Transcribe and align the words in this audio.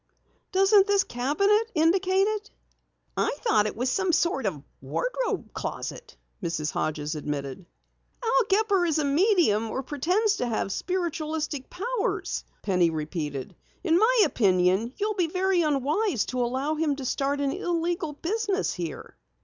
"Doesn't 0.51 0.87
this 0.87 1.03
cabinet 1.03 1.71
indicate 1.75 2.25
it?" 2.27 2.49
"I 3.15 3.37
thought 3.41 3.67
it 3.67 3.75
was 3.75 3.91
some 3.91 4.11
sort 4.11 4.47
of 4.47 4.63
wardrobe 4.81 5.53
closet," 5.53 6.17
Mrs. 6.41 6.71
Hodges 6.71 7.13
admitted. 7.13 7.67
"Al 8.23 8.45
Gepper 8.49 8.83
is 8.87 8.97
a 8.97 9.05
medium, 9.05 9.69
or 9.69 9.83
pretends 9.83 10.37
to 10.37 10.47
have 10.47 10.71
spiritualistic 10.71 11.69
powers," 11.69 12.43
Penny 12.63 12.89
repeated. 12.89 13.55
"In 13.83 13.95
my 13.99 14.21
opinion 14.25 14.91
you'll 14.97 15.13
be 15.13 15.27
very 15.27 15.61
unwise 15.61 16.25
to 16.25 16.39
allow 16.41 16.73
him 16.73 16.95
to 16.95 17.05
start 17.05 17.39
an 17.39 17.51
illegal 17.51 18.13
business 18.13 18.73
here." 18.73 19.15